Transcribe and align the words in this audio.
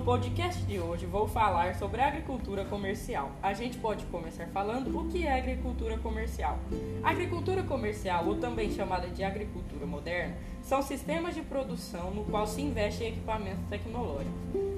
podcast 0.00 0.62
de 0.64 0.78
hoje 0.78 1.06
vou 1.06 1.26
falar 1.26 1.74
sobre 1.74 2.00
agricultura 2.00 2.64
comercial. 2.64 3.32
A 3.42 3.52
gente 3.52 3.78
pode 3.78 4.04
começar 4.06 4.46
falando 4.48 4.96
o 4.98 5.08
que 5.08 5.26
é 5.26 5.38
agricultura 5.38 5.98
comercial. 5.98 6.58
agricultura 7.02 7.62
comercial, 7.62 8.26
ou 8.26 8.36
também 8.36 8.70
chamada 8.70 9.08
de 9.08 9.24
agricultura 9.24 9.84
moderna, 9.84 10.36
são 10.62 10.82
sistemas 10.82 11.34
de 11.34 11.42
produção 11.42 12.10
no 12.10 12.24
qual 12.24 12.46
se 12.46 12.62
investe 12.62 13.04
em 13.04 13.08
equipamentos 13.08 13.64
tecnológicos, 13.68 14.32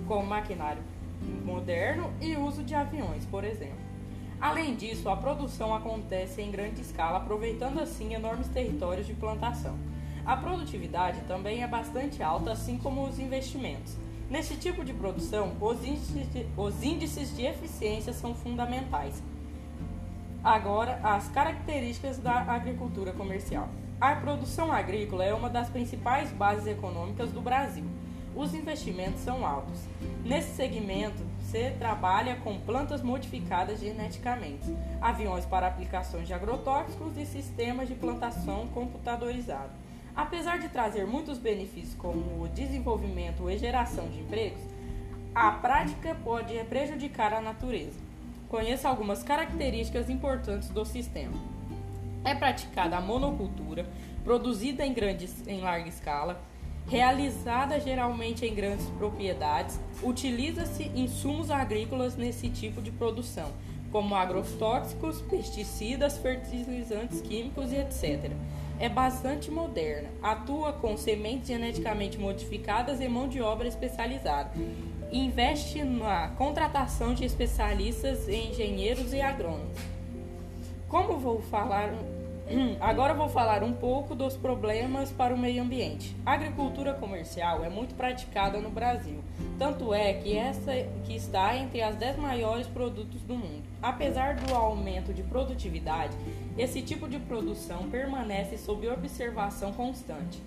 como 0.06 0.26
maquinário 0.26 0.82
moderno 1.44 2.12
e 2.20 2.36
uso 2.36 2.62
de 2.62 2.74
aviões, 2.74 3.24
por 3.26 3.44
exemplo. 3.44 3.84
Além 4.40 4.74
disso, 4.74 5.08
a 5.08 5.16
produção 5.16 5.74
acontece 5.74 6.42
em 6.42 6.50
grande 6.50 6.80
escala, 6.80 7.18
aproveitando 7.18 7.80
assim 7.80 8.14
enormes 8.14 8.48
territórios 8.48 9.06
de 9.06 9.14
plantação. 9.14 9.78
A 10.26 10.36
produtividade 10.36 11.20
também 11.22 11.62
é 11.62 11.66
bastante 11.66 12.22
alta, 12.22 12.52
assim 12.52 12.78
como 12.78 13.06
os 13.06 13.18
investimentos. 13.18 13.96
Nesse 14.30 14.56
tipo 14.56 14.84
de 14.84 14.92
produção, 14.92 15.52
os 15.60 15.84
índices 15.84 16.32
de, 16.32 16.46
os 16.56 16.82
índices 16.82 17.36
de 17.36 17.44
eficiência 17.44 18.12
são 18.12 18.34
fundamentais. 18.34 19.22
Agora, 20.42 20.98
as 21.02 21.28
características 21.28 22.18
da 22.18 22.40
agricultura 22.40 23.12
comercial. 23.12 23.68
A 24.00 24.16
produção 24.16 24.72
agrícola 24.72 25.24
é 25.24 25.32
uma 25.32 25.48
das 25.48 25.68
principais 25.68 26.30
bases 26.32 26.66
econômicas 26.66 27.30
do 27.30 27.40
Brasil. 27.40 27.84
Os 28.34 28.52
investimentos 28.52 29.20
são 29.20 29.46
altos. 29.46 29.80
Nesse 30.24 30.56
segmento, 30.56 31.22
se 31.40 31.70
trabalha 31.78 32.36
com 32.36 32.58
plantas 32.58 33.00
modificadas 33.00 33.78
geneticamente, 33.78 34.74
aviões 35.00 35.44
para 35.44 35.68
aplicações 35.68 36.26
de 36.26 36.34
agrotóxicos 36.34 37.16
e 37.16 37.24
sistemas 37.24 37.86
de 37.86 37.94
plantação 37.94 38.66
computadorizado. 38.68 39.70
Apesar 40.16 40.58
de 40.58 40.68
trazer 40.68 41.06
muitos 41.06 41.38
benefícios 41.38 41.94
como 41.94 42.42
o 42.42 42.48
desenvolvimento 42.48 43.50
e 43.50 43.58
geração 43.58 44.08
de 44.08 44.20
empregos, 44.20 44.62
a 45.34 45.50
prática 45.50 46.16
pode 46.22 46.54
prejudicar 46.64 47.32
a 47.34 47.40
natureza. 47.40 47.98
Conheça 48.48 48.88
algumas 48.88 49.24
características 49.24 50.08
importantes 50.08 50.68
do 50.68 50.84
sistema. 50.84 51.36
É 52.24 52.32
praticada 52.34 52.96
a 52.96 53.00
monocultura, 53.00 53.86
produzida 54.22 54.86
em, 54.86 54.94
grandes, 54.94 55.46
em 55.48 55.60
larga 55.60 55.88
escala, 55.88 56.40
realizada 56.86 57.80
geralmente 57.80 58.46
em 58.46 58.54
grandes 58.54 58.86
propriedades, 58.90 59.80
utiliza-se 60.02 60.84
insumos 60.94 61.50
agrícolas 61.50 62.14
nesse 62.16 62.48
tipo 62.48 62.80
de 62.80 62.92
produção, 62.92 63.50
como 63.94 64.16
agrotóxicos, 64.16 65.22
pesticidas, 65.22 66.18
fertilizantes 66.18 67.20
químicos 67.20 67.70
e 67.70 67.76
etc 67.76 68.32
é 68.78 68.88
bastante 68.88 69.52
moderna. 69.52 70.08
Atua 70.20 70.72
com 70.72 70.96
sementes 70.96 71.46
geneticamente 71.46 72.18
modificadas 72.18 73.00
e 73.00 73.08
mão 73.08 73.28
de 73.28 73.40
obra 73.40 73.68
especializada. 73.68 74.50
Investe 75.12 75.84
na 75.84 76.28
contratação 76.36 77.14
de 77.14 77.24
especialistas 77.24 78.28
engenheiros 78.28 79.12
e 79.12 79.20
agrônomos. 79.20 79.78
Como 80.88 81.18
vou 81.18 81.40
falar 81.42 81.94
Agora 82.78 83.14
vou 83.14 83.28
falar 83.28 83.62
um 83.62 83.72
pouco 83.72 84.14
dos 84.14 84.36
problemas 84.36 85.10
para 85.10 85.34
o 85.34 85.38
meio 85.38 85.62
ambiente. 85.62 86.14
A 86.26 86.32
agricultura 86.32 86.92
comercial 86.92 87.64
é 87.64 87.70
muito 87.70 87.94
praticada 87.94 88.60
no 88.60 88.68
Brasil, 88.70 89.24
tanto 89.58 89.94
é 89.94 90.12
que 90.12 90.36
essa 90.36 90.72
que 91.04 91.14
está 91.16 91.56
entre 91.56 91.80
as 91.80 91.96
10 91.96 92.18
maiores 92.18 92.66
produtos 92.66 93.22
do 93.22 93.34
mundo. 93.34 93.62
Apesar 93.82 94.36
do 94.36 94.54
aumento 94.54 95.14
de 95.14 95.22
produtividade, 95.22 96.14
esse 96.58 96.82
tipo 96.82 97.08
de 97.08 97.18
produção 97.18 97.88
permanece 97.88 98.58
sob 98.58 98.86
observação 98.88 99.72
constante. 99.72 100.42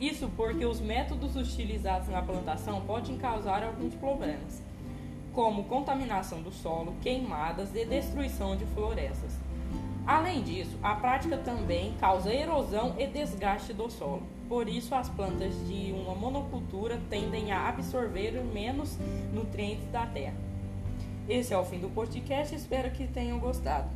Isso 0.00 0.28
porque 0.36 0.66
os 0.66 0.80
métodos 0.80 1.36
utilizados 1.36 2.08
na 2.08 2.22
plantação 2.22 2.80
podem 2.80 3.16
causar 3.18 3.62
alguns 3.62 3.94
problemas, 3.94 4.60
como 5.32 5.62
contaminação 5.64 6.42
do 6.42 6.50
solo, 6.50 6.92
queimadas 7.02 7.72
e 7.72 7.84
destruição 7.84 8.56
de 8.56 8.64
florestas. 8.66 9.46
Além 10.06 10.42
disso, 10.42 10.78
a 10.82 10.94
prática 10.94 11.36
também 11.36 11.94
causa 11.98 12.32
erosão 12.32 12.94
e 12.96 13.06
desgaste 13.08 13.72
do 13.72 13.90
solo. 13.90 14.22
Por 14.48 14.68
isso, 14.68 14.94
as 14.94 15.08
plantas 15.08 15.52
de 15.66 15.92
uma 15.92 16.14
monocultura 16.14 17.00
tendem 17.10 17.50
a 17.50 17.68
absorver 17.68 18.32
menos 18.44 18.96
nutrientes 19.34 19.86
da 19.90 20.06
terra. 20.06 20.36
Esse 21.28 21.52
é 21.52 21.58
o 21.58 21.64
fim 21.64 21.80
do 21.80 21.88
podcast, 21.88 22.54
espero 22.54 22.92
que 22.92 23.08
tenham 23.08 23.40
gostado. 23.40 23.88